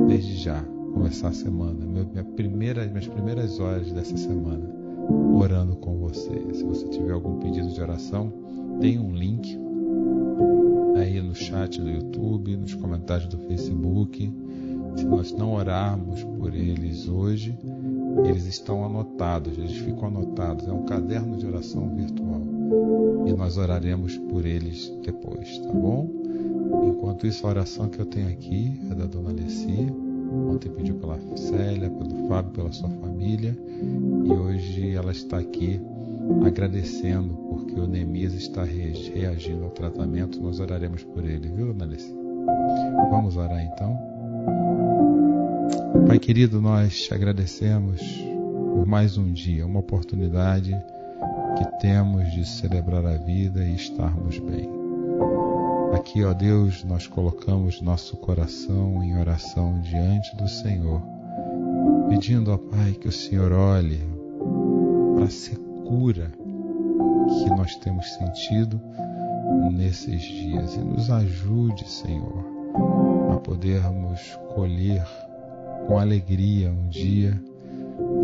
desde 0.08 0.36
já, 0.38 0.64
começar 0.94 1.30
a 1.30 1.34
semana, 1.34 1.86
minha 1.86 2.24
primeira, 2.24 2.86
minhas 2.88 3.08
primeiras 3.08 3.60
horas 3.60 3.92
dessa 3.92 4.16
semana, 4.16 4.70
orando 5.34 5.76
com 5.78 5.98
você. 5.98 6.42
Se 6.54 6.64
você 6.64 6.88
tiver 6.88 7.12
algum 7.12 7.40
pedido 7.40 7.68
de 7.68 7.82
oração, 7.82 8.32
tem 8.80 9.00
um 9.00 9.14
link 9.14 9.58
chat 11.76 11.82
do 11.82 11.90
YouTube, 11.90 12.58
nos 12.58 12.74
comentários 12.74 13.28
do 13.28 13.38
Facebook. 13.40 14.32
Se 14.96 15.04
nós 15.04 15.32
não 15.34 15.54
orarmos 15.54 16.24
por 16.24 16.56
eles 16.56 17.08
hoje, 17.08 17.58
eles 18.26 18.46
estão 18.46 18.86
anotados, 18.86 19.58
eles 19.58 19.78
ficam 19.78 20.08
anotados. 20.08 20.68
É 20.68 20.72
um 20.72 20.86
caderno 20.86 21.38
de 21.38 21.46
oração 21.46 21.94
virtual. 21.96 22.42
E 23.28 23.34
nós 23.34 23.58
oraremos 23.58 24.18
por 24.18 24.46
eles 24.46 24.92
depois, 25.04 25.60
tá 25.60 25.72
bom? 25.72 26.10
Enquanto 26.88 27.28
isso, 27.28 27.46
a 27.46 27.50
oração 27.50 27.90
que 27.90 28.00
eu 28.00 28.06
tenho 28.06 28.30
aqui 28.30 28.80
é 28.90 28.96
da 28.96 29.06
dona 29.06 29.32
Alessia. 29.32 30.05
Ontem 30.32 30.70
pediu 30.70 30.96
pela 30.96 31.20
Célia, 31.36 31.90
pelo 31.90 32.28
Fábio, 32.28 32.52
pela 32.52 32.72
sua 32.72 32.90
família. 32.90 33.58
E 34.24 34.32
hoje 34.32 34.96
ela 34.96 35.12
está 35.12 35.38
aqui 35.38 35.80
agradecendo 36.46 37.34
porque 37.50 37.80
o 37.80 37.88
Neemias 37.88 38.34
está 38.34 38.64
reagindo 38.64 39.64
ao 39.64 39.70
tratamento. 39.72 40.42
Nós 40.42 40.60
oraremos 40.60 41.04
por 41.04 41.24
ele, 41.24 41.50
viu, 41.50 41.76
Alessia? 41.80 42.16
Vamos 43.10 43.38
orar 43.38 43.64
então. 43.64 43.98
Pai 46.08 46.20
querido, 46.20 46.62
nós 46.62 47.04
te 47.04 47.14
agradecemos 47.14 48.02
por 48.76 48.86
mais 48.86 49.18
um 49.18 49.32
dia, 49.32 49.66
uma 49.66 49.80
oportunidade 49.80 50.72
que 51.58 51.80
temos 51.80 52.30
de 52.34 52.46
celebrar 52.46 53.06
a 53.06 53.18
vida 53.18 53.64
e 53.64 53.76
estarmos 53.76 54.38
bem. 54.40 54.70
Aqui, 55.96 56.26
ó 56.26 56.34
Deus, 56.34 56.84
nós 56.84 57.08
colocamos 57.08 57.82
nosso 57.82 58.18
coração 58.18 59.02
em 59.02 59.18
oração 59.18 59.80
diante 59.80 60.36
do 60.36 60.46
Senhor, 60.46 61.02
pedindo, 62.10 62.52
ó 62.52 62.58
Pai, 62.58 62.92
que 62.92 63.08
o 63.08 63.12
Senhor 63.14 63.54
olhe 63.54 64.02
para 65.16 65.24
a 65.24 65.30
secura 65.30 66.34
que 67.30 67.50
nós 67.52 67.78
temos 67.78 68.06
sentido 68.14 68.80
nesses 69.72 70.22
dias 70.22 70.76
e 70.76 70.80
nos 70.80 71.10
ajude, 71.10 71.90
Senhor, 71.90 72.46
a 73.32 73.38
podermos 73.38 74.20
colher 74.54 75.08
com 75.88 75.98
alegria 75.98 76.72
um 76.72 76.90
dia 76.90 77.42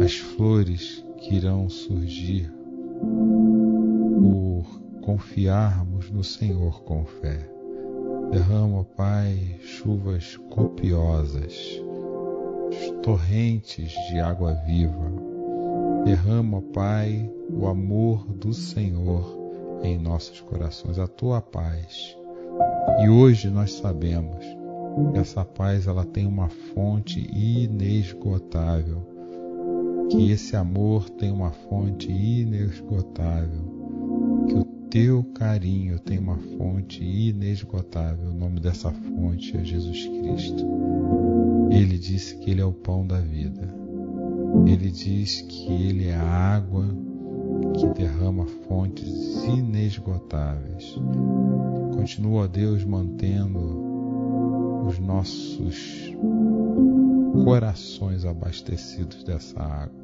as 0.04 0.18
flores 0.18 1.06
que 1.20 1.36
irão 1.36 1.70
surgir 1.70 2.52
por 4.20 4.66
confiarmos 5.02 6.12
no 6.12 6.22
Senhor 6.22 6.84
com 6.84 7.06
fé. 7.06 7.61
Derrama, 8.32 8.86
Pai, 8.96 9.58
chuvas 9.60 10.38
copiosas, 10.50 11.54
torrentes 13.04 13.92
de 14.10 14.22
água 14.22 14.54
viva. 14.66 15.12
Derrama, 16.06 16.62
Pai, 16.74 17.30
o 17.50 17.68
amor 17.68 18.26
do 18.32 18.54
Senhor 18.54 19.38
em 19.84 19.98
nossos 19.98 20.40
corações, 20.40 20.98
a 20.98 21.08
tua 21.08 21.42
paz. 21.42 22.18
E 23.04 23.10
hoje 23.10 23.50
nós 23.50 23.74
sabemos 23.74 24.46
que 25.12 25.20
essa 25.20 25.44
paz 25.44 25.86
ela 25.86 26.06
tem 26.06 26.26
uma 26.26 26.48
fonte 26.48 27.20
inesgotável, 27.34 29.06
que 30.10 30.32
esse 30.32 30.56
amor 30.56 31.10
tem 31.10 31.32
uma 31.32 31.52
fonte 31.52 32.10
inesgotável, 32.10 33.66
que 34.48 34.56
o 34.56 34.81
teu 34.92 35.24
carinho 35.24 35.98
tem 36.00 36.20
uma 36.20 36.38
fonte 36.38 37.02
inesgotável. 37.02 38.30
O 38.30 38.34
nome 38.34 38.60
dessa 38.60 38.92
fonte 38.92 39.56
é 39.56 39.64
Jesus 39.64 40.06
Cristo. 40.06 40.68
Ele 41.72 41.98
disse 41.98 42.36
que 42.38 42.52
Ele 42.52 42.60
é 42.60 42.66
o 42.66 42.74
pão 42.74 43.08
da 43.08 43.18
vida. 43.22 43.74
Ele 44.68 44.92
diz 44.92 45.42
que 45.44 45.72
Ele 45.72 46.08
é 46.10 46.16
a 46.16 46.28
água 46.28 46.86
que 47.74 47.88
derrama 47.88 48.46
fontes 48.68 49.46
inesgotáveis. 49.46 51.00
Continua, 51.96 52.50
Deus, 52.50 52.84
mantendo 52.84 53.60
os 54.88 55.00
nossos 55.00 56.14
corações 57.46 58.26
abastecidos 58.26 59.24
dessa 59.24 59.58
água. 59.58 60.02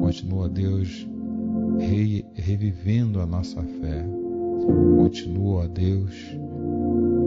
Continua, 0.00 0.48
Deus, 0.48 1.08
re, 1.78 2.24
revivendo 2.34 3.20
a 3.20 3.26
nossa 3.26 3.62
fé. 3.62 4.04
Continua, 4.96 5.64
ó 5.64 5.66
Deus, 5.66 6.14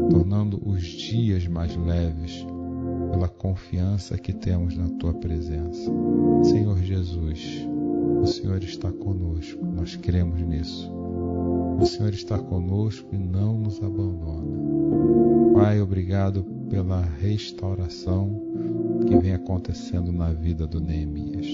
tornando 0.10 0.62
os 0.66 0.84
dias 0.84 1.48
mais 1.48 1.76
leves 1.76 2.46
pela 3.12 3.28
confiança 3.28 4.18
que 4.18 4.34
temos 4.34 4.76
na 4.76 4.90
tua 4.90 5.14
presença. 5.14 5.92
Senhor 6.44 6.78
Jesus, 6.80 7.68
o 8.22 8.26
Senhor 8.26 8.64
está 8.64 8.92
conosco, 8.92 9.66
nós 9.66 9.96
cremos 9.96 10.42
nisso. 10.42 10.92
O 11.80 11.86
Senhor 11.86 12.14
está 12.14 12.38
conosco 12.40 13.14
e 13.14 13.18
não 13.18 13.58
nos 13.58 13.82
abandona. 13.84 14.54
Pai, 15.54 15.82
obrigado 15.82 16.44
pela 16.70 17.02
restauração 17.02 18.42
que 19.08 19.18
vem 19.18 19.34
acontecendo 19.34 20.12
na 20.12 20.32
vida 20.32 20.66
do 20.66 20.80
Neemias. 20.80 21.48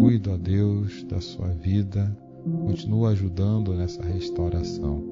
Cuido 0.00 0.32
a 0.32 0.36
Deus 0.38 1.04
da 1.04 1.20
sua 1.20 1.48
vida, 1.48 2.16
continua 2.64 3.10
ajudando 3.10 3.74
nessa 3.74 4.02
restauração. 4.02 5.04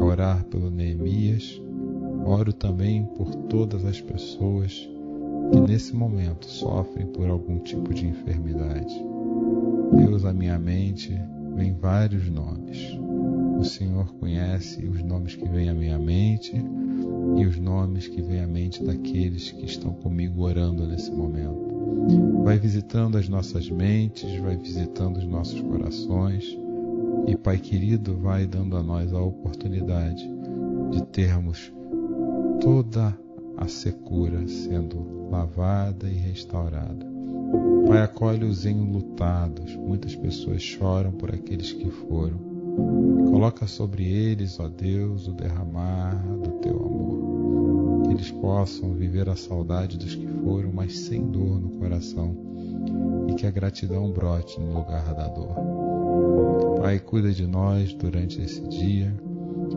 A 0.00 0.04
orar 0.04 0.44
pelo 0.46 0.72
Neemias, 0.72 1.62
oro 2.26 2.52
também 2.52 3.04
por 3.16 3.32
todas 3.46 3.84
as 3.84 4.00
pessoas 4.00 4.90
que 5.52 5.60
nesse 5.60 5.94
momento 5.94 6.46
sofrem 6.46 7.06
por 7.06 7.30
algum 7.30 7.60
tipo 7.60 7.94
de 7.94 8.08
enfermidade. 8.08 8.92
Deus, 9.96 10.24
a 10.24 10.32
minha 10.32 10.58
mente, 10.58 11.16
vem 11.54 11.72
vários 11.72 12.28
nomes. 12.28 12.98
O 13.56 13.62
Senhor 13.62 14.12
conhece 14.14 14.84
os 14.84 15.00
nomes 15.00 15.36
que 15.36 15.48
vêm 15.48 15.68
à 15.68 15.74
minha 15.74 15.98
mente 16.00 16.52
e 17.36 17.46
os 17.46 17.56
nomes 17.56 18.08
que 18.08 18.20
vêm 18.20 18.40
à 18.40 18.48
mente 18.48 18.82
daqueles 18.82 19.52
que 19.52 19.64
estão 19.64 19.92
comigo 19.92 20.42
orando 20.42 20.88
nesse 20.88 21.12
momento. 21.12 21.71
Vai 22.44 22.58
visitando 22.58 23.16
as 23.16 23.28
nossas 23.28 23.70
mentes, 23.70 24.36
vai 24.40 24.56
visitando 24.56 25.18
os 25.18 25.24
nossos 25.24 25.60
corações 25.60 26.58
e, 27.26 27.36
Pai 27.36 27.58
querido, 27.58 28.16
vai 28.16 28.46
dando 28.46 28.76
a 28.76 28.82
nós 28.82 29.12
a 29.12 29.20
oportunidade 29.20 30.28
de 30.90 31.02
termos 31.06 31.72
toda 32.60 33.16
a 33.56 33.68
secura 33.68 34.46
sendo 34.48 35.28
lavada 35.30 36.08
e 36.08 36.14
restaurada. 36.14 37.06
Pai, 37.86 38.02
acolhe 38.02 38.44
os 38.44 38.64
enlutados. 38.64 39.74
Muitas 39.76 40.14
pessoas 40.16 40.62
choram 40.62 41.12
por 41.12 41.32
aqueles 41.32 41.72
que 41.72 41.90
foram. 41.90 42.38
Coloca 43.30 43.66
sobre 43.66 44.04
eles, 44.04 44.58
ó 44.58 44.68
Deus, 44.68 45.28
o 45.28 45.32
derramar 45.32 46.14
do 46.42 46.50
teu 46.60 46.76
amor. 46.76 48.02
Que 48.04 48.14
eles 48.14 48.30
possam 48.30 48.94
viver 48.94 49.28
a 49.28 49.36
saudade 49.36 49.98
dos 49.98 50.14
que 50.14 50.26
foram, 50.42 50.70
mas 50.72 50.98
sem 50.98 51.26
dor 51.26 51.60
no 51.60 51.70
coração. 51.78 52.36
E 53.28 53.34
que 53.34 53.46
a 53.46 53.50
gratidão 53.50 54.10
brote 54.10 54.60
no 54.60 54.74
lugar 54.74 55.14
da 55.14 55.28
dor. 55.28 55.54
Pai, 56.80 56.98
cuida 56.98 57.30
de 57.30 57.46
nós 57.46 57.92
durante 57.94 58.40
esse 58.40 58.60
dia. 58.68 59.12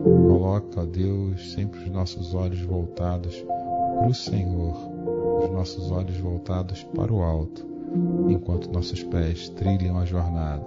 Coloca, 0.03 0.81
ó 0.81 0.85
Deus, 0.85 1.53
sempre 1.53 1.79
os 1.79 1.89
nossos 1.89 2.33
olhos 2.33 2.61
voltados 2.61 3.35
para 3.41 4.09
o 4.09 4.13
Senhor, 4.13 4.75
os 5.43 5.51
nossos 5.51 5.91
olhos 5.91 6.17
voltados 6.17 6.83
para 6.95 7.13
o 7.13 7.21
alto, 7.21 7.65
enquanto 8.27 8.71
nossos 8.71 9.03
pés 9.03 9.49
trilham 9.49 9.97
a 9.97 10.05
jornada 10.05 10.63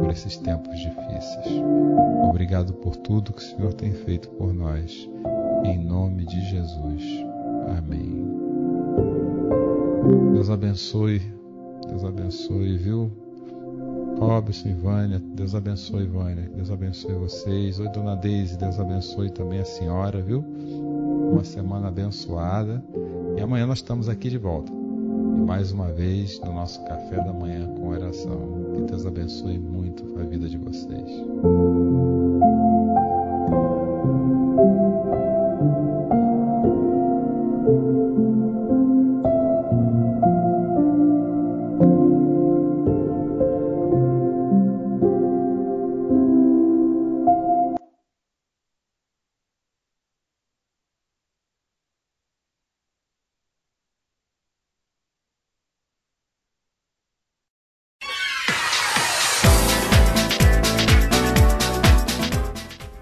por 0.00 0.10
esses 0.10 0.36
tempos 0.38 0.78
difíceis. 0.78 1.62
Obrigado 2.28 2.72
por 2.74 2.96
tudo 2.96 3.32
que 3.32 3.42
o 3.42 3.56
Senhor 3.56 3.74
tem 3.74 3.92
feito 3.92 4.28
por 4.30 4.52
nós. 4.52 5.08
Em 5.64 5.78
nome 5.78 6.24
de 6.24 6.40
Jesus. 6.50 7.02
Amém. 7.78 8.31
Deus 10.32 10.50
abençoe. 10.50 11.22
Deus 11.88 12.04
abençoe, 12.04 12.76
viu? 12.76 13.10
Robson 14.18 14.68
e 14.68 14.72
Vânia, 14.72 15.20
Deus 15.34 15.54
abençoe, 15.54 16.06
Vânia. 16.06 16.50
Deus 16.54 16.70
abençoe 16.70 17.14
vocês. 17.14 17.78
Oi, 17.78 17.88
dona 17.88 18.14
Deise, 18.14 18.56
Deus 18.56 18.78
abençoe 18.78 19.30
também 19.30 19.60
a 19.60 19.64
senhora, 19.64 20.20
viu? 20.20 20.44
Uma 21.32 21.44
semana 21.44 21.88
abençoada. 21.88 22.84
E 23.36 23.40
amanhã 23.40 23.66
nós 23.66 23.78
estamos 23.78 24.08
aqui 24.08 24.30
de 24.30 24.38
volta. 24.38 24.72
E 24.72 25.40
mais 25.40 25.72
uma 25.72 25.92
vez 25.92 26.40
no 26.40 26.52
nosso 26.52 26.84
café 26.84 27.16
da 27.16 27.32
manhã 27.32 27.66
com 27.74 27.88
oração. 27.88 28.72
Que 28.74 28.82
Deus 28.82 29.06
abençoe 29.06 29.58
muito 29.58 30.18
a 30.18 30.24
vida 30.24 30.48
de 30.48 30.58
vocês. 30.58 31.10